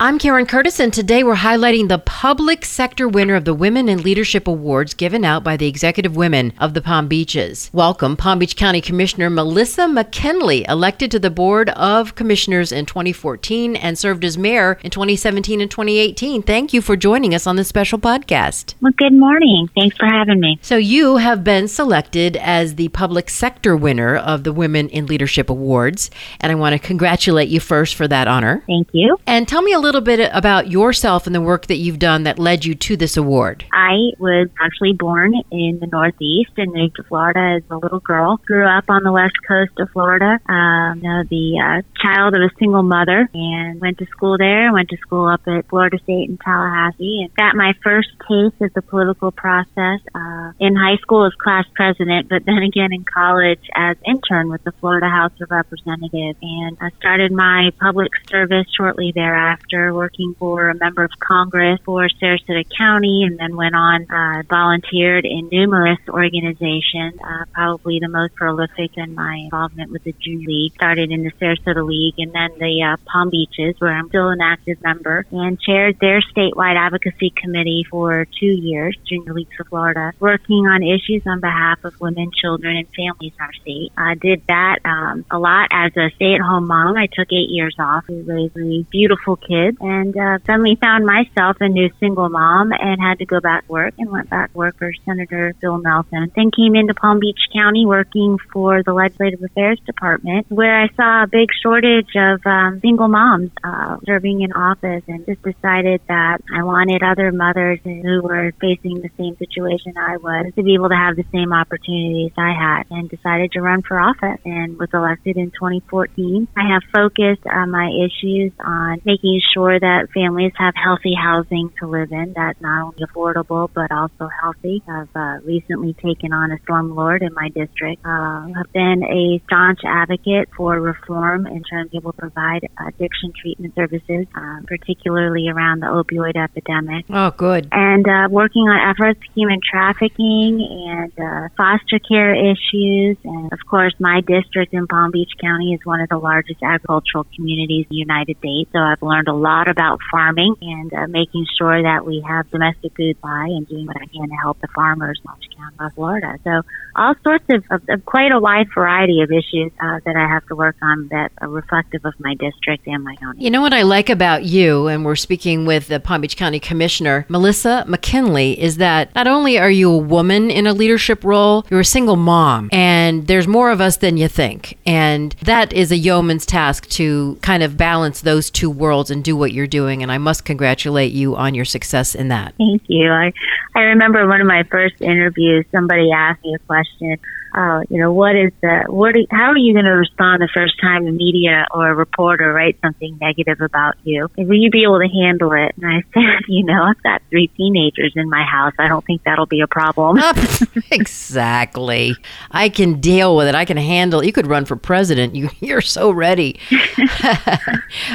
I'm 0.00 0.20
Karen 0.20 0.46
Curtis, 0.46 0.78
and 0.78 0.94
today 0.94 1.24
we're 1.24 1.34
highlighting 1.34 1.88
the 1.88 1.98
public 1.98 2.64
sector 2.64 3.08
winner 3.08 3.34
of 3.34 3.44
the 3.44 3.52
Women 3.52 3.88
in 3.88 4.04
Leadership 4.04 4.46
Awards 4.46 4.94
given 4.94 5.24
out 5.24 5.42
by 5.42 5.56
the 5.56 5.66
Executive 5.66 6.14
Women 6.14 6.52
of 6.56 6.72
the 6.74 6.80
Palm 6.80 7.08
Beaches. 7.08 7.68
Welcome, 7.72 8.16
Palm 8.16 8.38
Beach 8.38 8.54
County 8.54 8.80
Commissioner 8.80 9.28
Melissa 9.28 9.88
McKinlay, 9.88 10.64
elected 10.68 11.10
to 11.10 11.18
the 11.18 11.30
Board 11.30 11.70
of 11.70 12.14
Commissioners 12.14 12.70
in 12.70 12.86
2014 12.86 13.74
and 13.74 13.98
served 13.98 14.24
as 14.24 14.38
mayor 14.38 14.78
in 14.84 14.92
2017 14.92 15.60
and 15.60 15.68
2018. 15.68 16.44
Thank 16.44 16.72
you 16.72 16.80
for 16.80 16.94
joining 16.94 17.34
us 17.34 17.48
on 17.48 17.56
this 17.56 17.66
special 17.66 17.98
podcast. 17.98 18.76
Well, 18.80 18.92
good 18.96 19.14
morning. 19.14 19.68
Thanks 19.74 19.96
for 19.96 20.06
having 20.06 20.38
me. 20.38 20.60
So, 20.62 20.76
you 20.76 21.16
have 21.16 21.42
been 21.42 21.66
selected 21.66 22.36
as 22.36 22.76
the 22.76 22.86
public 22.90 23.28
sector 23.28 23.76
winner 23.76 24.14
of 24.14 24.44
the 24.44 24.52
Women 24.52 24.90
in 24.90 25.06
Leadership 25.06 25.50
Awards, 25.50 26.08
and 26.38 26.52
I 26.52 26.54
want 26.54 26.74
to 26.74 26.78
congratulate 26.78 27.48
you 27.48 27.58
first 27.58 27.96
for 27.96 28.06
that 28.06 28.28
honor. 28.28 28.62
Thank 28.68 28.90
you. 28.92 29.18
And 29.26 29.48
tell 29.48 29.60
me 29.60 29.72
a 29.72 29.78
little 29.80 29.87
little 29.88 30.02
bit 30.02 30.30
about 30.34 30.70
yourself 30.70 31.26
and 31.26 31.34
the 31.34 31.40
work 31.40 31.66
that 31.66 31.76
you've 31.76 31.98
done 31.98 32.24
that 32.24 32.38
led 32.38 32.62
you 32.62 32.74
to 32.74 32.94
this 32.94 33.16
award. 33.16 33.64
I 33.72 34.12
was 34.18 34.48
actually 34.60 34.92
born 34.92 35.32
in 35.50 35.78
the 35.80 35.86
Northeast 35.86 36.50
and 36.58 36.74
moved 36.74 36.96
to 36.96 37.04
Florida 37.04 37.56
as 37.56 37.62
a 37.70 37.76
little 37.76 38.00
girl. 38.00 38.36
Grew 38.44 38.68
up 38.68 38.84
on 38.90 39.02
the 39.02 39.12
west 39.12 39.36
coast 39.48 39.72
of 39.78 39.88
Florida. 39.90 40.38
Um, 40.46 41.00
know, 41.00 41.24
the 41.30 41.56
uh, 41.56 42.02
child 42.02 42.34
of 42.34 42.42
a 42.42 42.50
single 42.58 42.82
mother 42.82 43.30
and 43.32 43.80
went 43.80 43.96
to 43.98 44.06
school 44.06 44.36
there. 44.36 44.70
Went 44.74 44.90
to 44.90 44.98
school 44.98 45.26
up 45.26 45.40
at 45.46 45.66
Florida 45.68 45.96
State 46.02 46.28
in 46.28 46.36
Tallahassee 46.36 47.22
and 47.22 47.34
got 47.34 47.56
my 47.56 47.72
first 47.82 48.10
taste 48.28 48.60
of 48.60 48.74
the 48.74 48.82
political 48.82 49.32
process 49.32 50.00
uh, 50.14 50.52
in 50.60 50.76
high 50.76 50.98
school 51.00 51.26
as 51.26 51.32
class 51.42 51.64
president, 51.74 52.28
but 52.28 52.44
then 52.44 52.58
again 52.58 52.92
in 52.92 53.04
college 53.04 53.64
as 53.74 53.96
intern 54.04 54.50
with 54.50 54.62
the 54.64 54.72
Florida 54.80 55.08
House 55.08 55.32
of 55.40 55.50
Representatives. 55.50 56.38
And 56.42 56.76
I 56.78 56.90
started 56.98 57.32
my 57.32 57.70
public 57.80 58.12
service 58.28 58.66
shortly 58.76 59.12
thereafter 59.14 59.77
working 59.92 60.34
for 60.38 60.68
a 60.68 60.74
member 60.74 61.04
of 61.04 61.10
Congress 61.18 61.80
for 61.84 62.08
Sarasota 62.20 62.64
County 62.76 63.24
and 63.24 63.38
then 63.38 63.56
went 63.56 63.74
on, 63.74 64.06
uh, 64.10 64.42
volunteered 64.48 65.24
in 65.24 65.48
numerous 65.50 65.98
organizations, 66.08 67.14
uh, 67.22 67.44
probably 67.52 67.98
the 68.00 68.08
most 68.08 68.34
prolific 68.34 68.96
in 68.96 69.14
my 69.14 69.34
involvement 69.44 69.90
with 69.90 70.04
the 70.04 70.14
Junior 70.20 70.48
League. 70.48 70.72
Started 70.74 71.10
in 71.10 71.22
the 71.24 71.32
Sarasota 71.32 71.86
League 71.86 72.18
and 72.18 72.32
then 72.32 72.50
the 72.58 72.82
uh, 72.82 72.96
Palm 73.10 73.30
Beaches 73.30 73.74
where 73.78 73.92
I'm 73.92 74.08
still 74.08 74.28
an 74.28 74.40
active 74.40 74.82
member 74.82 75.26
and 75.30 75.60
chaired 75.60 75.98
their 76.00 76.20
statewide 76.20 76.76
advocacy 76.76 77.30
committee 77.30 77.84
for 77.90 78.26
two 78.38 78.46
years, 78.46 78.96
Junior 79.04 79.34
Leagues 79.34 79.56
of 79.60 79.68
Florida, 79.68 80.12
working 80.20 80.66
on 80.66 80.82
issues 80.82 81.22
on 81.26 81.40
behalf 81.40 81.84
of 81.84 82.00
women, 82.00 82.30
children, 82.32 82.76
and 82.76 82.88
families 82.94 83.32
in 83.38 83.44
our 83.44 83.52
state. 83.52 83.92
I 83.96 84.14
did 84.14 84.42
that 84.48 84.78
um, 84.84 85.24
a 85.30 85.38
lot 85.38 85.68
as 85.70 85.96
a 85.96 86.10
stay-at-home 86.16 86.66
mom. 86.66 86.96
I 86.96 87.06
took 87.06 87.32
eight 87.32 87.50
years 87.50 87.76
off. 87.78 88.08
We 88.08 88.22
raised 88.22 88.54
three 88.54 88.86
beautiful 88.90 89.36
kids 89.36 89.67
kids 89.68 89.78
and 89.80 90.16
uh, 90.16 90.38
suddenly 90.46 90.76
found 90.80 91.06
myself 91.06 91.56
a 91.60 91.68
new 91.68 91.90
single 92.00 92.28
mom 92.28 92.72
and 92.72 93.00
had 93.00 93.18
to 93.18 93.26
go 93.26 93.40
back 93.40 93.66
to 93.66 93.72
work 93.72 93.94
and 93.98 94.10
went 94.10 94.30
back 94.30 94.52
to 94.52 94.58
work 94.58 94.76
for 94.78 94.92
Senator 95.04 95.54
Bill 95.60 95.78
Nelson. 95.78 96.30
Then 96.34 96.50
came 96.50 96.74
into 96.74 96.94
Palm 96.94 97.20
Beach 97.20 97.40
County 97.52 97.86
working 97.86 98.38
for 98.52 98.82
the 98.82 98.92
Legislative 98.92 99.42
Affairs 99.42 99.80
Department 99.86 100.46
where 100.48 100.82
I 100.82 100.88
saw 100.96 101.24
a 101.24 101.26
big 101.26 101.48
shortage 101.62 102.10
of 102.16 102.40
um, 102.46 102.80
single 102.80 103.08
moms 103.08 103.50
uh, 103.62 103.98
serving 104.06 104.42
in 104.42 104.52
office 104.52 105.02
and 105.08 105.24
just 105.26 105.42
decided 105.42 106.00
that 106.08 106.38
I 106.54 106.62
wanted 106.62 107.02
other 107.02 107.32
mothers 107.32 107.80
who 107.84 108.22
were 108.22 108.52
facing 108.60 109.00
the 109.00 109.10
same 109.18 109.36
situation 109.36 109.94
I 109.96 110.16
was 110.16 110.52
to 110.56 110.62
be 110.62 110.74
able 110.74 110.88
to 110.88 110.96
have 110.96 111.16
the 111.16 111.24
same 111.32 111.52
opportunities 111.52 112.32
I 112.36 112.52
had 112.52 112.84
and 112.90 113.08
decided 113.08 113.52
to 113.52 113.62
run 113.62 113.82
for 113.82 113.98
office 113.98 114.40
and 114.44 114.78
was 114.78 114.88
elected 114.92 115.36
in 115.36 115.50
2014. 115.50 116.48
I 116.56 116.72
have 116.72 116.82
focused 116.92 117.46
uh, 117.46 117.66
my 117.66 117.90
issues 117.90 118.52
on 118.60 119.00
making 119.04 119.40
sure 119.52 119.57
that 119.66 120.08
families 120.14 120.52
have 120.56 120.74
healthy 120.76 121.14
housing 121.14 121.72
to 121.80 121.86
live 121.86 122.12
in 122.12 122.32
that's 122.34 122.60
not 122.60 122.86
only 122.86 123.04
affordable 123.04 123.68
but 123.74 123.90
also 123.90 124.28
healthy. 124.40 124.82
I've 124.88 125.08
uh, 125.14 125.38
recently 125.44 125.94
taken 125.94 126.32
on 126.32 126.52
a 126.52 126.58
slumlord 126.58 127.22
in 127.22 127.34
my 127.34 127.48
district. 127.48 128.04
Uh, 128.04 128.46
I've 128.56 128.72
been 128.72 129.02
a 129.02 129.42
staunch 129.46 129.80
advocate 129.84 130.48
for 130.56 130.80
reform 130.80 131.46
in 131.46 131.62
terms 131.64 131.90
of 131.94 132.04
will 132.04 132.12
provide 132.12 132.68
addiction 132.86 133.32
treatment 133.40 133.74
services, 133.74 134.26
uh, 134.34 134.60
particularly 134.66 135.48
around 135.48 135.80
the 135.80 135.86
opioid 135.86 136.36
epidemic. 136.36 137.06
Oh, 137.10 137.30
good. 137.30 137.68
And 137.72 138.06
uh, 138.06 138.28
working 138.30 138.62
on 138.62 138.78
efforts 138.90 139.20
human 139.34 139.60
trafficking 139.68 140.62
and 140.62 141.12
uh, 141.18 141.48
foster 141.56 141.98
care 141.98 142.34
issues. 142.34 143.16
And 143.24 143.52
of 143.52 143.58
course, 143.68 143.94
my 143.98 144.20
district 144.20 144.72
in 144.72 144.86
Palm 144.86 145.10
Beach 145.10 145.32
County 145.40 145.74
is 145.74 145.80
one 145.84 146.00
of 146.00 146.08
the 146.08 146.18
largest 146.18 146.62
agricultural 146.62 147.26
communities 147.34 147.86
in 147.90 147.96
the 147.96 147.96
United 147.96 148.38
States. 148.38 148.70
So 148.72 148.78
I've 148.78 149.02
learned 149.02 149.28
a 149.28 149.34
lot 149.34 149.47
lot 149.48 149.68
about 149.68 149.98
farming 150.10 150.54
and 150.60 150.92
uh, 150.92 151.06
making 151.08 151.46
sure 151.56 151.82
that 151.82 152.04
we 152.04 152.24
have 152.26 152.50
domestic 152.50 152.94
food 152.96 153.16
supply 153.16 153.46
and 153.46 153.66
doing 153.68 153.86
what 153.86 153.96
I 153.96 154.06
can 154.06 154.28
to 154.28 154.34
help 154.36 154.60
the 154.60 154.68
farmers 154.74 155.20
in 155.24 155.30
County, 155.56 155.94
Florida. 155.94 156.38
So 156.44 156.62
all 156.96 157.14
sorts 157.22 157.44
of, 157.50 157.64
of, 157.70 157.82
of, 157.88 158.04
quite 158.04 158.32
a 158.32 158.40
wide 158.40 158.66
variety 158.74 159.22
of 159.22 159.30
issues 159.30 159.70
uh, 159.80 160.00
that 160.04 160.16
I 160.16 160.26
have 160.28 160.46
to 160.46 160.56
work 160.56 160.76
on 160.82 161.08
that 161.08 161.30
are 161.38 161.48
reflective 161.48 162.04
of 162.04 162.14
my 162.18 162.34
district 162.34 162.86
and 162.86 163.04
my 163.04 163.14
county. 163.16 163.44
You 163.44 163.50
know 163.50 163.60
what 163.60 163.72
I 163.72 163.82
like 163.82 164.08
about 164.10 164.44
you, 164.44 164.88
and 164.88 165.04
we're 165.04 165.16
speaking 165.16 165.64
with 165.66 165.88
the 165.88 166.00
Palm 166.00 166.20
Beach 166.20 166.36
County 166.36 166.58
Commissioner, 166.58 167.24
Melissa 167.28 167.84
McKinlay, 167.86 168.56
is 168.56 168.78
that 168.78 169.14
not 169.14 169.26
only 169.26 169.58
are 169.58 169.70
you 169.70 169.90
a 169.90 169.98
woman 169.98 170.50
in 170.50 170.66
a 170.66 170.72
leadership 170.72 171.24
role, 171.24 171.64
you're 171.70 171.80
a 171.80 171.84
single 171.84 172.16
mom, 172.16 172.68
and 172.72 173.26
there's 173.26 173.46
more 173.46 173.70
of 173.70 173.80
us 173.80 173.96
than 173.96 174.16
you 174.16 174.28
think. 174.28 174.78
And 174.84 175.32
that 175.42 175.72
is 175.72 175.92
a 175.92 175.96
yeoman's 175.96 176.46
task 176.46 176.88
to 176.90 177.38
kind 177.42 177.62
of 177.62 177.76
balance 177.76 178.20
those 178.20 178.50
two 178.50 178.70
worlds 178.70 179.10
and 179.10 179.22
do 179.28 179.36
what 179.36 179.52
you're 179.52 179.66
doing. 179.66 180.02
And 180.02 180.10
I 180.10 180.16
must 180.16 180.46
congratulate 180.46 181.12
you 181.12 181.36
on 181.36 181.54
your 181.54 181.66
success 181.66 182.14
in 182.14 182.28
that. 182.28 182.54
Thank 182.56 182.82
you. 182.86 183.10
I, 183.10 183.32
I 183.74 183.80
remember 183.80 184.26
one 184.26 184.40
of 184.40 184.46
my 184.46 184.62
first 184.64 185.02
interviews, 185.02 185.66
somebody 185.70 186.10
asked 186.10 186.42
me 186.42 186.54
a 186.54 186.58
question 186.60 187.18
uh, 187.58 187.80
you 187.90 188.00
know, 188.00 188.12
what 188.12 188.36
is 188.36 188.52
the, 188.60 188.84
what, 188.86 189.16
are, 189.16 189.36
how 189.36 189.50
are 189.50 189.56
you 189.56 189.72
going 189.72 189.84
to 189.84 189.90
respond 189.90 190.40
the 190.40 190.48
first 190.54 190.74
time 190.80 191.04
the 191.04 191.10
media 191.10 191.66
or 191.72 191.90
a 191.90 191.94
reporter 191.94 192.52
writes 192.52 192.78
something 192.80 193.18
negative 193.20 193.60
about 193.60 193.94
you? 194.04 194.28
Will 194.38 194.54
you 194.54 194.70
be 194.70 194.84
able 194.84 195.00
to 195.00 195.08
handle 195.08 195.52
it? 195.52 195.74
And 195.76 195.86
I 195.86 196.02
said, 196.14 196.44
you 196.46 196.64
know, 196.64 196.84
I've 196.84 197.02
got 197.02 197.20
three 197.30 197.48
teenagers 197.48 198.12
in 198.14 198.30
my 198.30 198.44
house. 198.44 198.74
I 198.78 198.86
don't 198.86 199.04
think 199.04 199.24
that'll 199.24 199.46
be 199.46 199.60
a 199.60 199.66
problem. 199.66 200.20
exactly. 200.92 202.14
I 202.52 202.68
can 202.68 203.00
deal 203.00 203.34
with 203.34 203.48
it. 203.48 203.56
I 203.56 203.64
can 203.64 203.76
handle. 203.76 204.20
it. 204.20 204.26
You 204.26 204.32
could 204.32 204.46
run 204.46 204.64
for 204.64 204.76
president. 204.76 205.34
You, 205.34 205.50
you're 205.60 205.80
so 205.80 206.12
ready. 206.12 206.60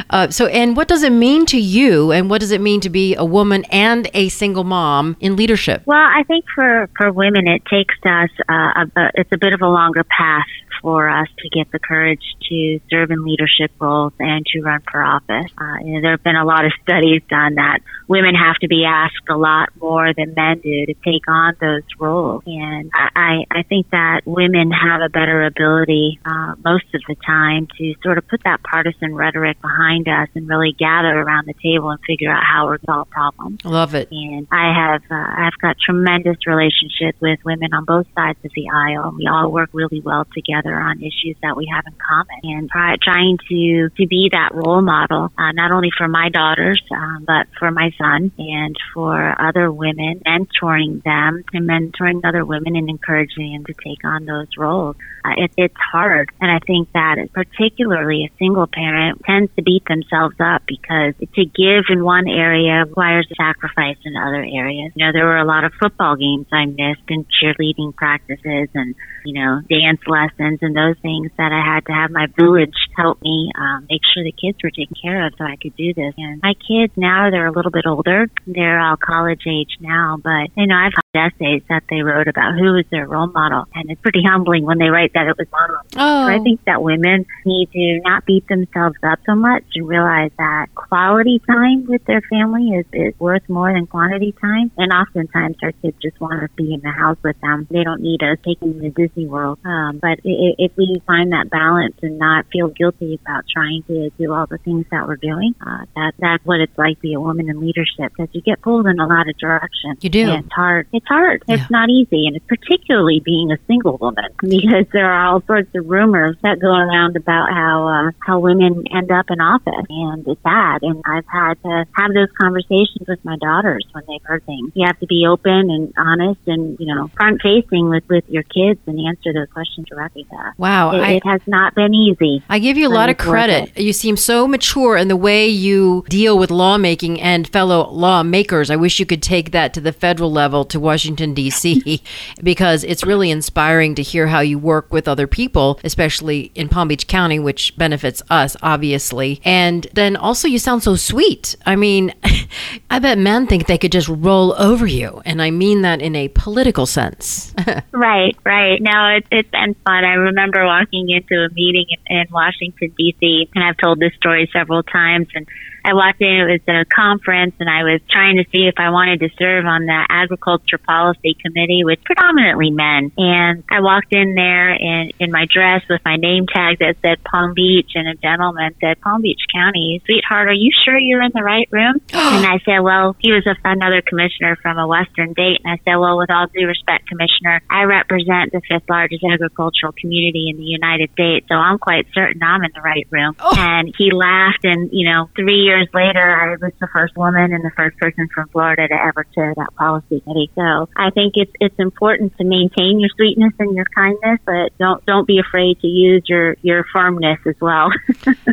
uh, 0.09 0.29
so, 0.29 0.47
and 0.47 0.77
what 0.77 0.87
does 0.87 1.03
it 1.03 1.11
mean 1.11 1.45
to 1.47 1.59
you? 1.59 2.13
And 2.13 2.29
what 2.29 2.39
does 2.39 2.51
it 2.51 2.61
mean 2.61 2.79
to 2.79 2.89
be 2.89 3.13
a 3.15 3.25
woman 3.25 3.65
and 3.65 4.09
a 4.13 4.29
single 4.29 4.63
mom 4.63 5.17
in 5.19 5.35
leadership? 5.35 5.81
Well, 5.85 5.97
I 5.97 6.23
think 6.23 6.45
for 6.55 6.89
for 6.95 7.11
women, 7.11 7.47
it 7.47 7.63
takes 7.65 7.95
us 8.05 8.29
uh, 8.47 8.53
a, 8.53 8.91
a 8.95 9.11
it's 9.15 9.32
a 9.33 9.37
bit 9.37 9.53
of 9.53 9.61
a 9.61 9.67
longer 9.67 10.03
path 10.03 10.45
for 10.83 11.09
us 11.09 11.27
to 11.39 11.49
get 11.49 11.71
the 11.71 11.79
courage 11.79 12.21
to 12.49 12.79
serve 12.91 13.09
in 13.09 13.23
leadership 13.25 13.71
roles 13.79 14.13
and 14.19 14.45
to 14.45 14.61
run 14.61 14.81
for 14.91 15.01
office. 15.01 15.49
Uh, 15.57 15.77
you 15.81 15.95
know, 15.95 16.01
there 16.01 16.11
have 16.11 16.23
been 16.23 16.35
a 16.35 16.45
lot 16.45 16.65
of 16.65 16.73
studies 16.83 17.21
done 17.29 17.55
that 17.55 17.79
women 18.07 18.35
have 18.35 18.57
to 18.57 18.67
be 18.67 18.83
asked 18.85 19.27
a 19.29 19.37
lot 19.37 19.69
more 19.79 20.13
than 20.13 20.33
men 20.35 20.59
do 20.59 20.85
to 20.85 20.93
take 21.05 21.27
on 21.27 21.55
those 21.59 21.83
roles. 21.97 22.43
And 22.45 22.91
I, 22.93 23.45
I 23.49 23.63
think 23.63 23.89
that 23.91 24.21
women 24.25 24.71
have 24.71 25.01
a 25.01 25.09
better 25.09 25.45
ability 25.45 26.19
uh, 26.25 26.55
most 26.63 26.85
of 26.93 27.01
the 27.07 27.15
time 27.25 27.67
to 27.77 27.95
sort 28.03 28.17
of 28.17 28.27
put 28.27 28.43
that 28.43 28.61
partisan 28.61 29.15
rhetoric 29.15 29.61
behind 29.61 30.07
us 30.07 30.27
and 30.35 30.47
really 30.47 30.75
gather 30.77 31.17
around 31.17 31.47
the 31.47 31.55
table 31.63 31.89
and 31.89 31.99
figure 32.05 32.29
out 32.29 32.43
how 32.43 32.69
we 32.69 32.77
solve 32.85 33.09
problems. 33.09 33.63
Love 33.63 33.95
it. 33.95 34.09
And 34.11 34.47
I 34.51 34.73
have 34.73 35.01
uh, 35.09 35.15
I've 35.15 35.57
got 35.61 35.77
tremendous 35.79 36.37
relationships 36.45 37.19
with 37.21 37.39
women 37.45 37.73
on 37.73 37.85
both 37.85 38.07
sides 38.15 38.39
of 38.43 38.51
the 38.53 38.69
aisle. 38.69 39.15
We 39.17 39.27
all 39.27 39.51
work 39.51 39.69
really 39.71 40.01
well 40.01 40.25
together 40.33 40.72
on 40.79 40.99
issues 40.99 41.37
that 41.41 41.55
we 41.55 41.69
have 41.73 41.83
in 41.87 41.93
common, 41.93 42.39
and 42.43 42.69
try, 42.69 42.95
trying 43.01 43.37
to 43.49 43.89
to 43.97 44.07
be 44.07 44.29
that 44.31 44.53
role 44.53 44.81
model 44.81 45.31
uh, 45.37 45.51
not 45.51 45.71
only 45.71 45.89
for 45.97 46.07
my 46.07 46.29
daughters 46.29 46.81
um, 46.91 47.23
but 47.25 47.47
for 47.57 47.71
my 47.71 47.91
son 47.97 48.31
and 48.37 48.75
for 48.93 49.35
other 49.41 49.71
women, 49.71 50.21
mentoring 50.25 51.03
them 51.03 51.43
and 51.53 51.69
mentoring 51.69 52.21
other 52.23 52.45
women 52.45 52.75
and 52.75 52.89
encouraging 52.89 53.53
them 53.53 53.65
to 53.65 53.73
take 53.83 54.03
on 54.03 54.25
those 54.25 54.47
roles. 54.57 54.95
Uh, 55.25 55.31
it, 55.37 55.51
it's 55.57 55.75
hard, 55.91 56.29
and 56.41 56.51
I 56.51 56.59
think 56.65 56.91
that 56.93 57.15
particularly 57.33 58.25
a 58.25 58.37
single 58.37 58.67
parent 58.67 59.21
tends 59.25 59.51
to 59.55 59.63
beat 59.63 59.83
themselves 59.85 60.35
up 60.39 60.63
because 60.67 61.13
to 61.19 61.45
give 61.45 61.85
in 61.89 62.03
one 62.03 62.27
area 62.27 62.85
requires 62.85 63.27
a 63.31 63.35
sacrifice 63.35 63.97
in 64.03 64.15
other 64.17 64.43
areas. 64.43 64.91
You 64.95 65.05
know, 65.05 65.11
there 65.13 65.25
were 65.25 65.37
a 65.37 65.45
lot 65.45 65.63
of 65.63 65.71
football 65.79 66.15
games 66.15 66.47
I 66.51 66.65
missed 66.65 67.07
and 67.09 67.25
cheerleading 67.29 67.95
practices 67.95 68.69
and 68.73 68.95
you 69.25 69.33
know 69.33 69.61
dance 69.69 70.01
lessons 70.07 70.59
and 70.61 70.75
those 70.75 70.97
things 71.01 71.31
that 71.37 71.51
I 71.51 71.61
had 71.63 71.85
to 71.87 71.93
have 71.93 72.11
my 72.11 72.27
village 72.37 72.73
helped 72.95 73.21
me 73.21 73.51
um, 73.57 73.87
make 73.89 74.01
sure 74.13 74.23
the 74.23 74.31
kids 74.31 74.57
were 74.63 74.71
taken 74.71 74.95
care 75.01 75.25
of 75.25 75.33
so 75.37 75.43
I 75.43 75.55
could 75.55 75.75
do 75.75 75.93
this. 75.93 76.13
And 76.17 76.41
my 76.41 76.53
kids 76.53 76.93
now, 76.95 77.29
they're 77.29 77.47
a 77.47 77.51
little 77.51 77.71
bit 77.71 77.85
older. 77.85 78.27
They're 78.45 78.79
all 78.79 78.97
college 78.97 79.43
age 79.47 79.77
now, 79.79 80.17
but 80.21 80.49
you 80.55 80.67
know, 80.67 80.75
I've 80.75 80.93
had 81.13 81.33
essays 81.33 81.63
that 81.69 81.83
they 81.89 82.01
wrote 82.01 82.27
about 82.27 82.53
who 82.57 82.73
was 82.73 82.85
their 82.91 83.07
role 83.07 83.27
model. 83.27 83.65
And 83.73 83.89
it's 83.89 84.01
pretty 84.01 84.23
humbling 84.27 84.65
when 84.65 84.77
they 84.77 84.89
write 84.89 85.13
that 85.13 85.27
it 85.27 85.37
was 85.37 85.47
mom. 85.51 85.81
Oh. 85.95 86.27
So 86.27 86.33
I 86.33 86.39
think 86.39 86.63
that 86.65 86.81
women 86.81 87.25
need 87.45 87.71
to 87.71 87.99
not 88.03 88.25
beat 88.25 88.47
themselves 88.47 88.97
up 89.03 89.19
so 89.25 89.35
much 89.35 89.63
and 89.75 89.87
realize 89.87 90.31
that 90.37 90.67
quality 90.75 91.41
time 91.47 91.85
with 91.87 92.03
their 92.05 92.21
family 92.21 92.69
is, 92.69 92.85
is 92.93 93.19
worth 93.19 93.47
more 93.49 93.73
than 93.73 93.87
quantity 93.87 94.33
time. 94.39 94.71
And 94.77 94.91
oftentimes 94.91 95.57
our 95.63 95.71
kids 95.71 95.97
just 96.01 96.19
want 96.19 96.41
to 96.41 96.49
be 96.55 96.73
in 96.73 96.81
the 96.81 96.91
house 96.91 97.17
with 97.23 97.39
them. 97.41 97.67
They 97.69 97.83
don't 97.83 98.01
need 98.01 98.21
us 98.23 98.37
taking 98.43 98.79
them 98.79 98.93
to 98.93 99.07
Disney 99.13 99.27
World. 99.27 99.59
Um, 99.65 99.99
but 100.01 100.19
if 100.23 100.71
we 100.77 101.01
find 101.05 101.31
that 101.31 101.49
balance 101.49 101.95
and 102.01 102.17
not 102.17 102.45
feel 102.51 102.67
guilty 102.67 103.19
about 103.21 103.43
trying 103.51 103.83
to 103.87 104.09
do 104.17 104.33
all 104.33 104.45
the 104.47 104.57
things 104.59 104.85
that 104.91 105.07
we're 105.07 105.17
doing, 105.17 105.55
uh, 105.61 105.85
that, 105.95 106.13
that's 106.19 106.45
what 106.45 106.59
it's 106.59 106.77
like 106.77 106.97
to 106.97 107.01
be 107.01 107.13
a 107.13 107.19
woman 107.19 107.49
in 107.49 107.59
leadership 107.59 108.11
because 108.15 108.29
you 108.33 108.41
get 108.41 108.61
pulled 108.61 108.87
in 108.87 108.99
a 108.99 109.07
lot 109.07 109.29
of 109.29 109.37
directions. 109.37 109.99
You 110.01 110.09
do. 110.09 110.31
It's 110.31 110.53
hard. 110.53 110.87
It's 110.93 111.07
hard. 111.07 111.43
It's 111.47 111.69
not 111.69 111.89
easy. 111.89 112.27
And 112.27 112.35
it's 112.35 112.45
particularly 112.45 113.21
being 113.23 113.51
a 113.51 113.57
single 113.67 113.97
woman 113.97 114.25
because 114.41 114.85
there 114.91 115.11
are 115.11 115.27
all 115.27 115.41
sorts 115.45 115.69
of 115.75 115.87
rumors 115.87 116.35
that 116.43 116.59
go 116.59 116.69
around 116.69 117.15
about 117.15 117.49
how, 117.51 117.87
uh, 117.87 118.11
how 118.25 118.39
women 118.39 118.85
end 118.91 119.11
up 119.11 119.25
in 119.29 119.39
office 119.39 119.85
and 119.89 120.27
it's 120.27 120.41
bad. 120.41 120.81
And 120.83 121.01
I've 121.05 121.27
had 121.27 121.61
to 121.63 121.85
have 121.95 122.13
those 122.13 122.29
conversations 122.39 123.07
with 123.07 123.23
my 123.23 123.37
daughters 123.37 123.85
when 123.91 124.03
they've 124.07 124.23
heard 124.23 124.45
things. 124.45 124.71
You 124.73 124.87
have 124.87 124.99
to 124.99 125.07
be 125.07 125.25
open 125.27 125.69
and 125.69 125.93
honest 125.97 126.41
and, 126.47 126.77
you 126.79 126.93
know, 126.93 127.09
front 127.15 127.41
facing 127.41 127.89
with, 127.89 128.03
with 128.09 128.23
your 128.27 128.43
kids 128.43 128.79
and 128.87 129.02
answer 129.07 129.33
those 129.33 129.49
questions 129.51 129.87
directly 129.87 130.23
back. 130.31 130.53
Wow. 130.57 130.91
It, 130.91 130.99
I, 130.99 131.11
it 131.13 131.25
has 131.25 131.41
not 131.47 131.75
been 131.75 131.93
easy. 131.93 132.43
I 132.49 132.59
give 132.59 132.77
you 132.77 132.87
a 132.87 132.93
lot 132.93 133.09
of 133.09 133.17
credit. 133.17 133.77
You 133.77 133.93
seem 133.93 134.17
so 134.17 134.47
mature 134.47 134.97
in 134.97 135.07
the 135.07 135.15
way 135.15 135.47
you 135.47 136.05
deal 136.09 136.37
with 136.37 136.51
lawmaking 136.51 137.21
and 137.21 137.47
fellow 137.47 137.89
lawmakers. 137.89 138.69
I 138.69 138.75
wish 138.75 138.99
you 138.99 139.05
could 139.05 139.23
take 139.23 139.51
that 139.51 139.73
to 139.73 139.81
the 139.81 139.91
federal 139.91 140.31
level 140.31 140.65
to 140.65 140.79
Washington, 140.79 141.33
D.C., 141.33 142.01
because 142.43 142.83
it's 142.83 143.03
really 143.03 143.31
inspiring 143.31 143.95
to 143.95 144.01
hear 144.01 144.27
how 144.27 144.39
you 144.39 144.57
work 144.57 144.91
with 144.91 145.07
other 145.07 145.27
people, 145.27 145.79
especially 145.83 146.51
in 146.55 146.69
Palm 146.69 146.87
Beach 146.87 147.07
County, 147.07 147.39
which 147.39 147.75
benefits 147.77 148.21
us, 148.29 148.55
obviously. 148.61 149.41
And 149.43 149.87
then 149.93 150.15
also, 150.15 150.47
you 150.47 150.59
sound 150.59 150.83
so 150.83 150.95
sweet. 150.95 151.55
I 151.65 151.75
mean, 151.75 152.13
I 152.89 152.99
bet 152.99 153.17
men 153.17 153.47
think 153.47 153.67
they 153.67 153.77
could 153.77 153.91
just 153.91 154.09
roll 154.09 154.53
over 154.59 154.85
you. 154.85 155.21
And 155.25 155.41
I 155.41 155.51
mean 155.51 155.81
that 155.81 156.01
in 156.01 156.15
a 156.15 156.27
political 156.29 156.85
sense. 156.85 157.53
Right, 157.91 158.35
right. 158.43 158.81
No, 158.81 158.91
it, 159.15 159.25
it's 159.31 159.49
been 159.49 159.75
fun. 159.85 160.03
I 160.05 160.13
remember 160.13 160.65
walking 160.65 161.09
into 161.09 161.35
a 161.35 161.49
meeting 161.53 161.85
in, 161.89 162.17
in 162.17 162.25
Washington 162.31 162.93
D.C. 162.97 163.49
and 163.55 163.63
I've 163.63 163.77
told 163.77 163.99
this 163.99 164.13
story 164.15 164.49
several 164.53 164.83
times. 164.83 165.27
And 165.33 165.47
I 165.85 165.93
walked 165.93 166.21
in. 166.21 166.27
It 166.27 166.63
was 166.65 166.65
a 166.67 166.85
conference, 166.85 167.55
and 167.59 167.69
I 167.69 167.83
was 167.83 167.99
trying 168.09 168.37
to 168.37 168.45
see 168.51 168.67
if 168.67 168.75
I 168.77 168.89
wanted 168.89 169.19
to 169.19 169.29
serve 169.37 169.65
on 169.65 169.85
the 169.85 170.05
Agriculture 170.09 170.77
Policy 170.77 171.35
Committee 171.35 171.83
with 171.83 171.99
predominantly 172.03 172.71
men. 172.71 173.11
And 173.17 173.63
I 173.69 173.81
walked 173.81 174.13
in 174.13 174.35
there 174.35 174.73
in 174.73 175.11
in 175.19 175.31
my 175.31 175.45
dress 175.51 175.83
with 175.89 176.01
my 176.05 176.15
name 176.15 176.47
tag 176.47 176.79
that 176.79 176.95
said 177.01 177.23
Palm 177.23 177.53
Beach, 177.53 177.91
and 177.95 178.07
a 178.07 178.15
gentleman 178.15 178.75
said 178.79 179.01
Palm 179.01 179.21
Beach 179.21 179.43
County. 179.53 180.01
Sweetheart, 180.05 180.47
are 180.47 180.53
you 180.53 180.71
sure 180.85 180.97
you're 180.97 181.21
in 181.21 181.31
the 181.35 181.43
right 181.43 181.67
room? 181.71 181.95
and 182.13 182.45
I 182.45 182.59
said, 182.63 182.79
well, 182.79 183.15
he 183.19 183.31
was 183.31 183.45
a, 183.45 183.55
another 183.63 184.01
commissioner 184.01 184.55
from 184.55 184.77
a 184.77 184.87
Western 184.87 185.33
date, 185.33 185.59
and 185.63 185.73
I 185.73 185.77
said, 185.83 185.97
well, 185.97 186.17
with 186.17 186.31
all 186.31 186.47
due 186.47 186.67
respect, 186.67 187.07
Commissioner, 187.07 187.61
I 187.69 187.83
represent 187.83 188.51
the 188.51 188.61
fifth 188.67 188.89
largest 188.89 189.23
agricultural 189.23 189.93
community 189.99 190.47
in 190.49 190.57
the 190.57 190.63
United 190.63 191.11
States, 191.11 191.47
so 191.49 191.55
I'm 191.55 191.77
quite 191.77 192.07
certain 192.13 192.41
I'm 192.41 192.63
in 192.63 192.71
the 192.73 192.81
right 192.81 193.07
room. 193.11 193.35
Oh. 193.39 193.53
And 193.57 193.93
he 193.97 194.11
laughed, 194.11 194.63
and 194.63 194.89
you 194.91 195.11
know, 195.11 195.29
three 195.35 195.61
years 195.63 195.72
later, 195.93 196.21
I 196.21 196.51
was 196.51 196.71
the 196.79 196.87
first 196.87 197.15
woman 197.15 197.53
and 197.53 197.63
the 197.63 197.71
first 197.75 197.97
person 197.97 198.27
from 198.33 198.49
Florida 198.49 198.87
to 198.87 198.93
ever 198.93 199.25
chair 199.35 199.53
that 199.55 199.75
policy 199.75 200.21
committee. 200.21 200.51
So 200.55 200.89
I 200.95 201.09
think 201.11 201.33
it's 201.35 201.51
it's 201.59 201.77
important 201.79 202.37
to 202.37 202.43
maintain 202.43 202.99
your 202.99 203.09
sweetness 203.15 203.53
and 203.59 203.75
your 203.75 203.85
kindness, 203.95 204.39
but 204.45 204.77
don't 204.77 205.05
don't 205.05 205.27
be 205.27 205.39
afraid 205.39 205.79
to 205.81 205.87
use 205.87 206.23
your 206.27 206.55
your 206.61 206.85
firmness 206.93 207.39
as 207.45 207.55
well. 207.61 207.89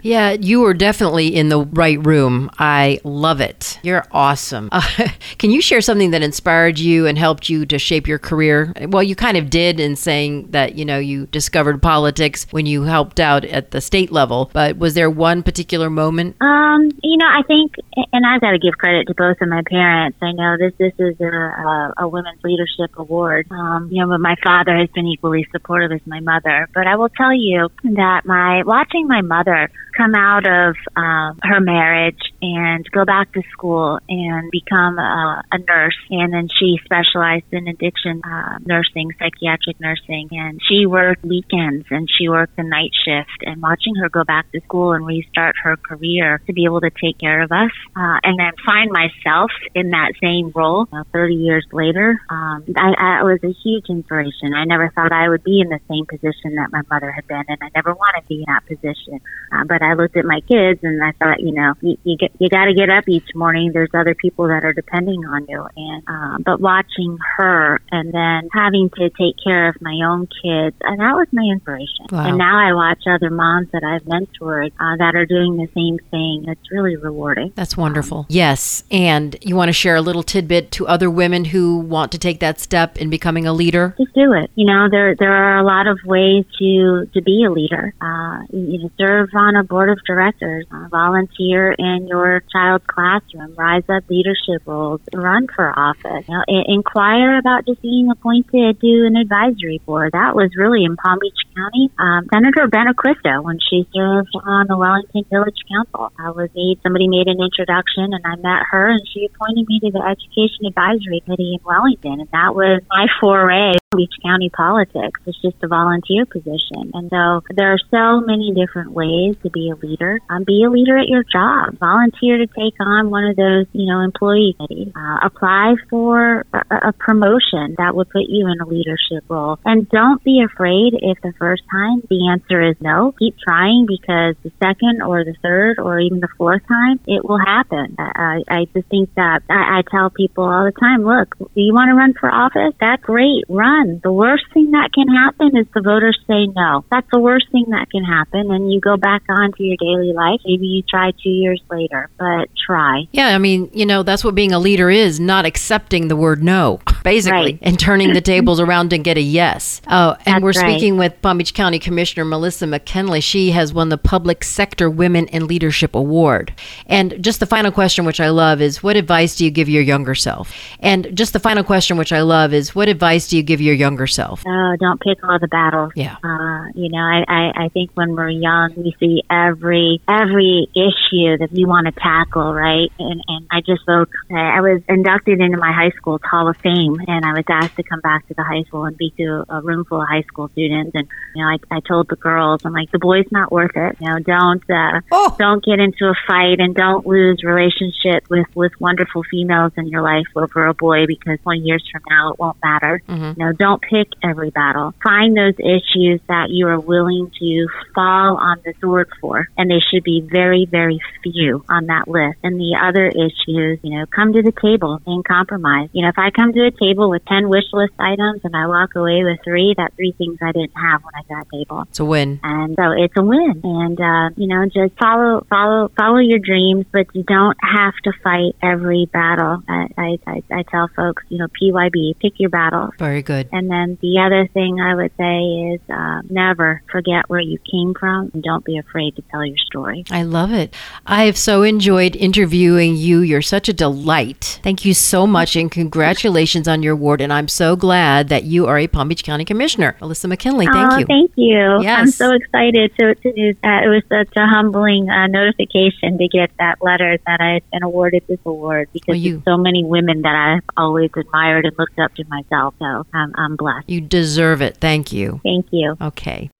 Yeah, 0.02 0.32
you 0.32 0.60
were 0.60 0.74
definitely 0.74 1.34
in 1.34 1.48
the 1.48 1.60
right 1.60 2.04
room. 2.04 2.50
I 2.58 3.00
love 3.04 3.40
it. 3.40 3.78
You're 3.82 4.06
awesome. 4.10 4.68
Uh, 4.72 4.80
can 5.38 5.50
you 5.50 5.60
share 5.60 5.80
something 5.80 6.10
that 6.12 6.22
inspired 6.22 6.78
you 6.78 7.06
and 7.06 7.18
helped 7.18 7.48
you 7.48 7.66
to 7.66 7.78
shape 7.78 8.06
your 8.06 8.18
career? 8.18 8.72
Well, 8.88 9.02
you 9.02 9.14
kind 9.14 9.36
of 9.36 9.50
did 9.50 9.78
in 9.78 9.96
saying 9.96 10.50
that, 10.50 10.74
you 10.76 10.84
know, 10.84 10.98
you 10.98 11.26
discovered 11.26 11.82
politics 11.82 12.46
when 12.50 12.66
you 12.66 12.82
helped 12.82 13.20
out 13.20 13.44
at 13.44 13.72
the 13.72 13.80
state 13.80 14.10
level, 14.10 14.50
but 14.52 14.78
was 14.78 14.94
there 14.94 15.10
one 15.10 15.42
particular 15.42 15.90
moment? 15.90 16.36
Um, 16.40 16.90
you 17.10 17.16
know, 17.16 17.26
I 17.26 17.42
think, 17.42 17.74
and 18.12 18.24
I've 18.24 18.40
got 18.40 18.52
to 18.52 18.60
give 18.60 18.78
credit 18.78 19.08
to 19.08 19.14
both 19.14 19.40
of 19.40 19.48
my 19.48 19.62
parents. 19.68 20.16
I 20.22 20.30
know 20.30 20.54
this 20.56 20.72
this 20.78 20.92
is 20.96 21.20
a, 21.20 21.26
a, 21.26 21.94
a 21.98 22.08
women's 22.08 22.38
leadership 22.44 22.96
award. 22.96 23.48
Um, 23.50 23.88
you 23.90 24.00
know, 24.00 24.10
but 24.10 24.20
my 24.20 24.36
father 24.44 24.76
has 24.76 24.88
been 24.94 25.08
equally 25.08 25.44
supportive 25.50 25.90
as 25.90 26.06
my 26.06 26.20
mother. 26.20 26.68
But 26.72 26.86
I 26.86 26.94
will 26.94 27.08
tell 27.08 27.34
you 27.34 27.68
that 27.82 28.22
my 28.26 28.62
watching 28.64 29.08
my 29.08 29.22
mother 29.22 29.72
come 29.96 30.14
out 30.14 30.46
of 30.46 30.76
um, 30.94 31.40
her 31.42 31.58
marriage 31.58 32.20
and 32.42 32.88
go 32.90 33.04
back 33.04 33.32
to 33.32 33.42
school 33.52 33.98
and 34.08 34.50
become 34.50 34.98
a, 34.98 35.42
a 35.52 35.58
nurse, 35.58 35.96
and 36.10 36.32
then 36.32 36.48
she 36.48 36.78
specialized 36.84 37.46
in 37.52 37.68
addiction 37.68 38.22
uh, 38.24 38.58
nursing, 38.64 39.12
psychiatric 39.18 39.78
nursing, 39.80 40.28
and 40.32 40.60
she 40.68 40.86
worked 40.86 41.24
weekends 41.24 41.86
and 41.90 42.08
she 42.10 42.28
worked 42.28 42.56
the 42.56 42.62
night 42.62 42.92
shift. 43.04 43.42
And 43.42 43.62
watching 43.62 43.94
her 43.96 44.08
go 44.08 44.24
back 44.24 44.50
to 44.52 44.60
school 44.62 44.92
and 44.92 45.06
restart 45.06 45.56
her 45.62 45.76
career 45.76 46.40
to 46.46 46.52
be 46.52 46.64
able 46.64 46.80
to 46.80 46.90
take 46.90 47.18
care 47.18 47.42
of 47.42 47.52
us, 47.52 47.70
uh, 47.96 48.18
and 48.22 48.38
then 48.38 48.52
find 48.64 48.90
myself 48.90 49.50
in 49.74 49.90
that 49.90 50.12
same 50.22 50.52
role 50.54 50.88
uh, 50.92 51.04
30 51.12 51.34
years 51.34 51.66
later, 51.72 52.18
um, 52.30 52.64
I, 52.76 53.20
I 53.20 53.22
was 53.22 53.40
a 53.42 53.52
huge 53.62 53.86
inspiration. 53.88 54.54
I 54.54 54.64
never 54.64 54.90
thought 54.90 55.12
I 55.12 55.28
would 55.28 55.44
be 55.44 55.60
in 55.60 55.68
the 55.68 55.80
same 55.88 56.06
position 56.06 56.56
that 56.56 56.70
my 56.72 56.82
mother 56.90 57.12
had 57.12 57.26
been 57.26 57.44
and 57.48 57.58
I 57.62 57.68
never 57.74 57.94
wanted 57.94 58.22
to 58.22 58.28
be 58.28 58.38
in 58.38 58.44
that 58.46 58.66
position, 58.66 59.20
uh, 59.52 59.64
but 59.64 59.82
I 59.82 59.94
looked 59.94 60.16
at 60.16 60.24
my 60.24 60.40
kids 60.40 60.80
and 60.82 61.02
I 61.02 61.12
thought, 61.12 61.40
you 61.40 61.52
know, 61.52 61.74
you, 61.80 61.96
you 62.04 62.16
get 62.16 62.29
you 62.38 62.48
got 62.48 62.66
to 62.66 62.74
get 62.74 62.90
up 62.90 63.08
each 63.08 63.28
morning. 63.34 63.72
There's 63.72 63.90
other 63.94 64.14
people 64.14 64.48
that 64.48 64.64
are 64.64 64.72
depending 64.72 65.24
on 65.24 65.46
you, 65.48 65.66
and 65.76 66.02
um, 66.06 66.42
but 66.44 66.60
watching 66.60 67.18
her 67.36 67.80
and 67.90 68.12
then 68.12 68.48
having 68.52 68.90
to 68.96 69.10
take 69.10 69.36
care 69.42 69.68
of 69.68 69.80
my 69.80 69.98
own 70.04 70.26
kids, 70.26 70.76
and 70.82 71.00
that 71.00 71.14
was 71.14 71.28
my 71.32 71.44
inspiration. 71.44 72.06
Wow. 72.10 72.26
And 72.26 72.38
now 72.38 72.58
I 72.58 72.74
watch 72.74 73.02
other 73.08 73.30
moms 73.30 73.68
that 73.72 73.84
I've 73.84 74.02
mentored 74.02 74.72
uh, 74.80 74.96
that 74.96 75.14
are 75.14 75.26
doing 75.26 75.56
the 75.56 75.68
same 75.74 75.98
thing. 76.10 76.44
It's 76.48 76.70
really 76.70 76.96
rewarding. 76.96 77.52
That's 77.54 77.76
wonderful. 77.76 78.26
Yes. 78.28 78.84
And 78.90 79.36
you 79.42 79.56
want 79.56 79.68
to 79.68 79.72
share 79.72 79.96
a 79.96 80.00
little 80.00 80.22
tidbit 80.22 80.70
to 80.72 80.86
other 80.86 81.10
women 81.10 81.46
who 81.46 81.78
want 81.78 82.12
to 82.12 82.18
take 82.18 82.40
that 82.40 82.60
step 82.60 82.98
in 82.98 83.10
becoming 83.10 83.46
a 83.46 83.52
leader? 83.52 83.94
just 84.00 84.14
do 84.14 84.32
it. 84.32 84.50
You 84.54 84.66
know, 84.66 84.88
there 84.90 85.14
there 85.18 85.32
are 85.32 85.58
a 85.58 85.64
lot 85.64 85.86
of 85.86 85.98
ways 86.04 86.44
to 86.58 87.06
to 87.12 87.22
be 87.22 87.44
a 87.44 87.50
leader. 87.50 87.94
Uh, 88.00 88.40
you 88.52 88.78
know, 88.78 88.90
serve 88.98 89.30
on 89.34 89.56
a 89.56 89.64
board 89.64 89.90
of 89.90 89.98
directors, 90.06 90.66
uh, 90.72 90.88
volunteer 90.88 91.72
in 91.72 92.06
your 92.08 92.19
child's 92.52 92.84
classroom, 92.86 93.54
rise 93.56 93.84
up 93.88 94.04
leadership 94.08 94.62
roles, 94.66 95.00
run 95.14 95.46
for 95.48 95.72
office. 95.76 96.24
You 96.28 96.34
know, 96.34 96.44
inquire 96.66 97.38
about 97.38 97.66
just 97.66 97.82
being 97.82 98.10
appointed 98.10 98.80
to 98.80 98.92
an 99.06 99.16
advisory 99.16 99.80
board. 99.84 100.12
That 100.12 100.34
was 100.34 100.50
really 100.56 100.84
in 100.84 100.96
Palm 100.96 101.18
Beach 101.20 101.40
County. 101.54 101.90
Um, 101.98 102.26
Senator 102.32 102.68
Benacquisto, 102.68 103.42
when 103.42 103.58
she 103.58 103.86
served 103.94 104.30
on 104.44 104.66
the 104.68 104.76
Wellington 104.76 105.24
Village 105.30 105.60
Council, 105.70 106.12
I 106.18 106.30
was 106.30 106.50
made 106.54 106.78
somebody 106.82 107.08
made 107.08 107.26
an 107.26 107.40
introduction, 107.40 108.12
and 108.12 108.24
I 108.24 108.36
met 108.36 108.62
her, 108.70 108.88
and 108.88 109.02
she 109.12 109.26
appointed 109.26 109.66
me 109.68 109.80
to 109.80 109.90
the 109.90 110.02
Education 110.04 110.66
Advisory 110.66 111.20
Committee 111.24 111.58
in 111.58 111.64
Wellington, 111.64 112.20
and 112.20 112.30
that 112.30 112.54
was 112.54 112.82
my 112.90 113.06
foray. 113.20 113.72
Beach 113.96 114.14
County 114.22 114.50
politics. 114.50 115.18
It's 115.26 115.42
just 115.42 115.56
a 115.64 115.66
volunteer 115.66 116.24
position. 116.24 116.94
And 116.94 117.10
so 117.10 117.42
there 117.50 117.72
are 117.72 117.82
so 117.90 118.24
many 118.24 118.54
different 118.54 118.92
ways 118.92 119.34
to 119.42 119.50
be 119.50 119.68
a 119.68 119.74
leader. 119.74 120.20
Um, 120.30 120.44
be 120.44 120.62
a 120.62 120.70
leader 120.70 120.96
at 120.96 121.08
your 121.08 121.24
job. 121.24 121.76
Volunteer 121.80 122.38
to 122.38 122.46
take 122.46 122.78
on 122.78 123.10
one 123.10 123.24
of 123.24 123.34
those, 123.34 123.66
you 123.72 123.86
know, 123.90 124.00
employee 124.02 124.54
committees. 124.56 124.92
Uh, 124.94 125.26
apply 125.26 125.74
for 125.90 126.46
a, 126.52 126.90
a 126.90 126.92
promotion 126.92 127.74
that 127.78 127.96
would 127.96 128.08
put 128.10 128.22
you 128.28 128.46
in 128.46 128.60
a 128.60 128.68
leadership 128.68 129.24
role. 129.28 129.58
And 129.64 129.88
don't 129.88 130.22
be 130.22 130.40
afraid 130.40 130.94
if 130.94 131.20
the 131.22 131.32
first 131.36 131.62
time 131.68 132.00
the 132.08 132.30
answer 132.30 132.62
is 132.62 132.76
no. 132.80 133.12
Keep 133.18 133.38
trying 133.42 133.86
because 133.88 134.36
the 134.44 134.52
second 134.62 135.02
or 135.02 135.24
the 135.24 135.34
third 135.42 135.80
or 135.80 135.98
even 135.98 136.20
the 136.20 136.30
fourth 136.38 136.62
time, 136.68 137.00
it 137.08 137.24
will 137.24 137.40
happen. 137.44 137.96
I, 137.98 138.38
I 138.46 138.66
just 138.72 138.86
think 138.86 139.12
that 139.16 139.42
I, 139.50 139.80
I 139.80 139.82
tell 139.90 140.10
people 140.10 140.44
all 140.44 140.64
the 140.64 140.78
time, 140.78 141.02
look, 141.02 141.36
do 141.38 141.60
you 141.60 141.74
want 141.74 141.88
to 141.88 141.96
run 141.96 142.14
for 142.14 142.30
office? 142.30 142.72
That's 142.78 143.02
great. 143.02 143.42
Run. 143.48 143.79
The 144.02 144.12
worst 144.12 144.44
thing 144.54 144.70
that 144.72 144.90
can 144.92 145.08
happen 145.08 145.56
is 145.56 145.66
the 145.74 145.80
voters 145.80 146.18
say 146.26 146.46
no. 146.54 146.84
That's 146.90 147.06
the 147.12 147.18
worst 147.20 147.46
thing 147.52 147.66
that 147.70 147.90
can 147.90 148.04
happen. 148.04 148.50
And 148.50 148.72
you 148.72 148.80
go 148.80 148.96
back 148.96 149.22
on 149.28 149.52
to 149.52 149.62
your 149.62 149.76
daily 149.78 150.12
life. 150.12 150.40
Maybe 150.44 150.66
you 150.66 150.82
try 150.82 151.10
two 151.22 151.28
years 151.30 151.60
later, 151.70 152.08
but 152.18 152.48
try. 152.66 153.04
Yeah, 153.12 153.28
I 153.28 153.38
mean, 153.38 153.70
you 153.72 153.86
know, 153.86 154.02
that's 154.02 154.24
what 154.24 154.34
being 154.34 154.52
a 154.52 154.58
leader 154.58 154.90
is, 154.90 155.18
not 155.20 155.44
accepting 155.46 156.08
the 156.08 156.16
word 156.16 156.42
no. 156.42 156.80
basically, 157.04 157.30
Right. 157.52 157.58
and 157.62 157.78
turning 157.78 158.12
the 158.12 158.20
tables 158.20 158.60
around 158.64 158.92
and 158.92 159.02
get 159.02 159.16
a 159.16 159.20
yes. 159.22 159.80
Oh, 159.88 160.16
and 160.26 160.36
That's 160.36 160.42
we're 160.42 160.62
right. 160.62 160.72
speaking 160.72 160.96
with 160.96 161.20
Palm 161.22 161.38
Beach 161.38 161.54
County 161.54 161.78
Commissioner 161.78 162.24
Melissa 162.24 162.66
McKinlay. 162.66 163.22
She 163.22 163.50
has 163.52 163.72
won 163.72 163.88
the 163.88 163.98
Public 163.98 164.44
Sector 164.44 164.90
Women 164.90 165.26
in 165.28 165.46
Leadership 165.46 165.94
Award. 165.94 166.52
And 166.86 167.16
just 167.24 167.40
the 167.40 167.46
final 167.46 167.72
question, 167.72 168.04
which 168.04 168.20
I 168.20 168.30
love, 168.30 168.60
is 168.60 168.82
what 168.84 168.96
advice 168.96 169.36
do 169.36 169.44
you 169.44 169.50
give 169.50 169.68
your 169.68 169.82
younger 169.82 170.14
self? 170.14 170.52
And 170.80 171.08
just 171.16 171.32
the 171.32 171.40
final 171.40 171.64
question, 171.64 171.96
which 171.96 172.12
I 172.12 172.20
love, 172.22 172.52
is 172.52 172.74
what 172.74 172.88
advice 172.88 173.28
do 173.28 173.36
you 173.36 173.42
give 173.42 173.60
your 173.60 173.69
younger 173.72 174.06
self? 174.06 174.42
Oh, 174.46 174.76
don't 174.78 175.00
pick 175.00 175.18
all 175.24 175.38
the 175.38 175.48
battles. 175.48 175.92
Yeah. 175.96 176.16
Uh, 176.22 176.66
you 176.74 176.88
know, 176.90 176.98
I, 176.98 177.24
I, 177.28 177.64
I 177.64 177.68
think 177.68 177.90
when 177.94 178.14
we're 178.14 178.28
young, 178.28 178.72
we 178.76 178.94
see 179.00 179.22
every 179.30 180.00
every 180.08 180.68
issue 180.74 181.36
that 181.38 181.48
we 181.52 181.64
want 181.64 181.86
to 181.86 181.92
tackle, 181.92 182.52
right? 182.54 182.90
And 182.98 183.22
and 183.28 183.46
I 183.50 183.60
just 183.60 183.82
spoke. 183.82 184.10
I 184.30 184.60
was 184.60 184.82
inducted 184.88 185.40
into 185.40 185.58
my 185.58 185.72
high 185.72 185.90
school's 185.96 186.20
Hall 186.28 186.48
of 186.48 186.56
Fame, 186.58 186.96
and 187.06 187.24
I 187.24 187.32
was 187.32 187.44
asked 187.48 187.76
to 187.76 187.82
come 187.82 188.00
back 188.00 188.26
to 188.28 188.34
the 188.34 188.42
high 188.44 188.62
school 188.64 188.84
and 188.84 188.96
be 188.96 189.10
to 189.18 189.44
a 189.48 189.60
room 189.62 189.84
full 189.84 190.00
of 190.02 190.08
high 190.08 190.22
school 190.22 190.48
students. 190.52 190.92
And 190.94 191.06
you 191.34 191.42
know, 191.42 191.48
I, 191.48 191.76
I 191.76 191.80
told 191.80 192.08
the 192.08 192.16
girls, 192.16 192.62
I'm 192.64 192.72
like, 192.72 192.90
the 192.90 192.98
boys 192.98 193.26
not 193.30 193.50
worth 193.52 193.76
it. 193.76 193.96
You 194.00 194.08
know, 194.08 194.18
don't 194.20 194.62
uh, 194.70 195.00
Oh. 195.12 195.34
don't 195.38 195.64
get 195.64 195.78
into 195.80 196.06
a 196.06 196.14
fight 196.26 196.60
and 196.60 196.74
don't 196.74 197.06
lose 197.06 197.42
relationship 197.42 198.28
with 198.30 198.46
with 198.54 198.72
wonderful 198.80 199.22
females 199.30 199.72
in 199.76 199.86
your 199.88 200.02
life 200.02 200.26
over 200.36 200.66
a 200.66 200.74
boy 200.74 201.06
because 201.06 201.38
20 201.42 201.60
years 201.60 201.84
from 201.90 202.02
now 202.08 202.32
it 202.32 202.38
won't 202.38 202.56
matter. 202.62 203.02
Mhm. 203.08 203.36
You 203.36 203.44
know, 203.46 203.52
don't 203.60 203.82
pick 203.82 204.08
every 204.24 204.50
battle. 204.50 204.94
Find 205.02 205.36
those 205.36 205.54
issues 205.58 206.20
that 206.28 206.48
you 206.48 206.66
are 206.66 206.80
willing 206.80 207.30
to 207.38 207.68
fall 207.94 208.38
on 208.38 208.56
the 208.64 208.72
sword 208.80 209.10
for, 209.20 209.48
and 209.58 209.70
they 209.70 209.80
should 209.92 210.02
be 210.02 210.22
very, 210.22 210.66
very 210.68 210.98
few 211.22 211.62
on 211.68 211.86
that 211.86 212.08
list. 212.08 212.38
And 212.42 212.58
the 212.58 212.74
other 212.82 213.06
issues, 213.06 213.78
you 213.82 213.98
know, 213.98 214.06
come 214.06 214.32
to 214.32 214.42
the 214.42 214.52
table 214.52 214.98
and 215.06 215.22
compromise. 215.24 215.90
You 215.92 216.02
know, 216.02 216.08
if 216.08 216.18
I 216.18 216.30
come 216.30 216.52
to 216.54 216.66
a 216.66 216.70
table 216.70 217.10
with 217.10 217.24
10 217.26 217.50
wish 217.50 217.68
list 217.72 217.92
items 217.98 218.40
and 218.44 218.56
I 218.56 218.66
walk 218.66 218.94
away 218.96 219.22
with 219.24 219.38
three, 219.44 219.74
that's 219.76 219.94
three 219.94 220.12
things 220.16 220.38
I 220.40 220.52
didn't 220.52 220.72
have 220.76 221.02
when 221.04 221.14
I 221.14 221.22
got 221.28 221.46
table 221.52 221.84
It's 221.90 222.00
a 222.00 222.04
win. 222.04 222.40
and 222.42 222.74
so 222.76 222.92
it's 222.96 223.14
a 223.16 223.22
win. 223.22 223.60
And 223.62 224.00
uh, 224.00 224.30
you 224.36 224.46
know, 224.48 224.64
just 224.66 224.98
follow, 224.98 225.46
follow, 225.50 225.90
follow 225.96 226.18
your 226.18 226.38
dreams, 226.38 226.86
but 226.90 227.06
you 227.12 227.24
don't 227.24 227.58
have 227.60 227.94
to 228.04 228.12
fight 228.24 228.56
every 228.62 229.06
battle. 229.12 229.62
I, 229.68 229.88
I, 229.98 230.18
I, 230.26 230.42
I 230.50 230.62
tell 230.62 230.88
folks, 230.96 231.22
you 231.28 231.38
know, 231.38 231.48
PYB, 231.60 232.18
pick 232.20 232.40
your 232.40 232.50
battles. 232.50 232.94
Very 232.98 233.20
good. 233.22 233.49
And 233.52 233.70
then 233.70 233.98
the 234.00 234.20
other 234.20 234.46
thing 234.48 234.80
I 234.80 234.94
would 234.94 235.12
say 235.16 235.74
is 235.74 235.80
uh, 235.90 236.22
never 236.28 236.82
forget 236.90 237.28
where 237.28 237.40
you 237.40 237.58
came 237.70 237.94
from, 237.94 238.30
and 238.32 238.42
don't 238.42 238.64
be 238.64 238.78
afraid 238.78 239.16
to 239.16 239.22
tell 239.30 239.44
your 239.44 239.56
story. 239.58 240.04
I 240.10 240.22
love 240.22 240.52
it. 240.52 240.74
I 241.06 241.24
have 241.24 241.36
so 241.36 241.62
enjoyed 241.62 242.16
interviewing 242.16 242.96
you. 242.96 243.20
You're 243.20 243.42
such 243.42 243.68
a 243.68 243.72
delight. 243.72 244.60
Thank 244.62 244.84
you 244.84 244.94
so 244.94 245.26
much 245.26 245.56
and 245.56 245.70
congratulations 245.70 246.68
on 246.68 246.82
your 246.82 246.94
award. 246.94 247.20
And 247.20 247.32
I'm 247.32 247.48
so 247.48 247.76
glad 247.76 248.28
that 248.28 248.44
you 248.44 248.66
are 248.66 248.78
a 248.78 248.86
Palm 248.86 249.08
Beach 249.08 249.24
County 249.24 249.44
Commissioner. 249.44 249.96
Melissa 250.00 250.28
McKinlay, 250.28 250.66
thank 250.72 250.92
oh, 250.92 250.98
you. 250.98 251.06
Thank 251.06 251.32
you. 251.36 251.60
I'm 251.88 252.08
so 252.08 252.32
excited 252.32 252.92
to. 252.98 253.14
to 253.14 253.30
uh, 253.64 253.84
it 253.84 253.88
was 253.88 254.02
such 254.08 254.36
a 254.36 254.46
humbling 254.46 255.08
uh, 255.08 255.26
notification 255.26 256.18
to 256.18 256.28
get 256.28 256.50
that 256.58 256.82
letter 256.82 257.18
that 257.26 257.40
I 257.40 257.54
had 257.54 257.70
been 257.70 257.82
awarded 257.82 258.24
this 258.28 258.38
award 258.44 258.88
because 258.92 259.08
Well, 259.08 259.16
you- 259.16 259.42
so 259.44 259.56
many 259.56 259.84
women 259.84 260.22
that 260.22 260.34
I've 260.34 260.64
always 260.76 261.10
admired 261.16 261.64
and 261.64 261.78
looked 261.78 261.98
up 261.98 262.14
to 262.14 262.24
myself. 262.28 262.74
So 262.78 263.06
I'm, 263.12 263.32
I'm 263.40 263.56
blessed. 263.56 263.88
you 263.88 264.00
deserve 264.00 264.60
it. 264.62 264.76
Thank 264.76 265.12
you. 265.12 265.40
Thank 265.42 265.66
you. 265.70 265.96
Okay. 266.00 266.50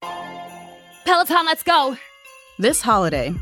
Peloton, 1.05 1.45
let's 1.47 1.63
go. 1.63 1.97
This 2.59 2.81
holiday, 2.83 3.35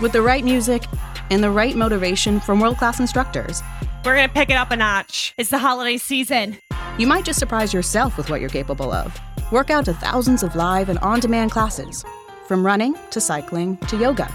with 0.00 0.12
the 0.12 0.22
right 0.22 0.44
music 0.44 0.82
and 1.30 1.42
the 1.42 1.50
right 1.50 1.74
motivation 1.76 2.40
from 2.40 2.60
world 2.60 2.76
class 2.78 3.00
instructors, 3.00 3.62
We're 4.04 4.16
going 4.16 4.28
to 4.28 4.34
pick 4.34 4.50
it 4.50 4.54
up 4.56 4.70
a 4.72 4.76
notch. 4.76 5.32
It's 5.38 5.50
the 5.50 5.58
holiday 5.58 5.96
season. 5.96 6.58
you 6.98 7.06
might 7.06 7.24
just 7.24 7.38
surprise 7.38 7.72
yourself 7.72 8.16
with 8.16 8.30
what 8.30 8.40
you're 8.40 8.50
capable 8.50 8.92
of. 8.92 9.18
Work 9.52 9.70
out 9.70 9.84
to 9.84 9.94
thousands 9.94 10.42
of 10.42 10.56
live 10.56 10.88
and 10.88 10.98
on 11.00 11.20
demand 11.20 11.50
classes, 11.52 12.04
from 12.48 12.64
running 12.66 12.96
to 13.10 13.20
cycling 13.20 13.76
to 13.88 13.96
yoga. 13.96 14.28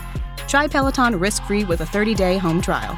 Try 0.47 0.67
Peloton 0.67 1.19
risk 1.19 1.43
free 1.43 1.65
with 1.65 1.81
a 1.81 1.85
30 1.85 2.13
day 2.15 2.37
home 2.37 2.61
trial. 2.61 2.97